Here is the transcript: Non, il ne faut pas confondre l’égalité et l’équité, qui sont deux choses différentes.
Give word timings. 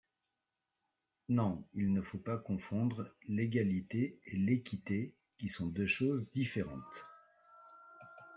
Non, 1.29 1.63
il 1.75 1.93
ne 1.93 2.01
faut 2.01 2.17
pas 2.17 2.39
confondre 2.39 3.13
l’égalité 3.27 4.19
et 4.25 4.35
l’équité, 4.35 5.13
qui 5.37 5.47
sont 5.47 5.67
deux 5.67 5.85
choses 5.85 6.27
différentes. 6.31 7.05